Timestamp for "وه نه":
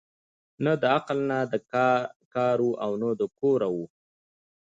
2.67-3.09